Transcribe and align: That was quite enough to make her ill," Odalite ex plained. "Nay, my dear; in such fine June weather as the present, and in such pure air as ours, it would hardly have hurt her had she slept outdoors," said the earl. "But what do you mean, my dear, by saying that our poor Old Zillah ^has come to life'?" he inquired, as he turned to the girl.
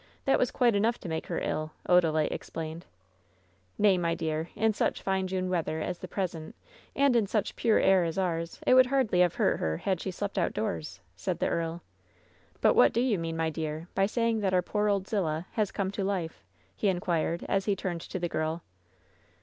That 0.25 0.39
was 0.39 0.49
quite 0.49 0.73
enough 0.75 0.97
to 1.01 1.07
make 1.07 1.27
her 1.27 1.37
ill," 1.41 1.73
Odalite 1.87 2.31
ex 2.31 2.49
plained. 2.49 2.87
"Nay, 3.77 3.99
my 3.99 4.15
dear; 4.15 4.49
in 4.55 4.73
such 4.73 5.03
fine 5.03 5.27
June 5.27 5.47
weather 5.47 5.79
as 5.79 5.99
the 5.99 6.07
present, 6.07 6.55
and 6.95 7.15
in 7.15 7.27
such 7.27 7.55
pure 7.55 7.77
air 7.77 8.03
as 8.03 8.17
ours, 8.17 8.59
it 8.65 8.73
would 8.73 8.87
hardly 8.87 9.19
have 9.19 9.35
hurt 9.35 9.59
her 9.59 9.77
had 9.77 10.01
she 10.01 10.09
slept 10.09 10.39
outdoors," 10.39 11.01
said 11.15 11.37
the 11.37 11.49
earl. 11.49 11.83
"But 12.61 12.73
what 12.75 12.93
do 12.93 13.01
you 13.01 13.19
mean, 13.19 13.37
my 13.37 13.51
dear, 13.51 13.89
by 13.93 14.07
saying 14.07 14.39
that 14.39 14.55
our 14.55 14.63
poor 14.63 14.89
Old 14.89 15.07
Zillah 15.07 15.45
^has 15.55 15.71
come 15.71 15.91
to 15.91 16.03
life'?" 16.03 16.43
he 16.75 16.87
inquired, 16.87 17.45
as 17.47 17.65
he 17.65 17.75
turned 17.75 18.01
to 18.01 18.17
the 18.17 18.27
girl. 18.27 18.63